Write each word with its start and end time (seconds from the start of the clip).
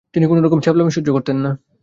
তিনি 0.13 0.25
কোনো 0.27 0.41
রকম 0.41 0.59
ছ্যাবলামি 0.59 0.91
সহ্য 0.91 1.09
করতেন 1.11 1.37
না। 1.37 1.51